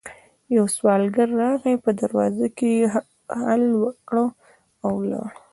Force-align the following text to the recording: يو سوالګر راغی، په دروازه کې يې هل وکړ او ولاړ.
يو 0.55 0.65
سوالګر 0.75 1.29
راغی، 1.41 1.75
په 1.83 1.89
دروازه 2.01 2.45
کې 2.57 2.69
يې 2.79 2.85
هل 3.43 3.61
وکړ 3.81 4.15
او 4.83 4.91
ولاړ. 4.99 5.29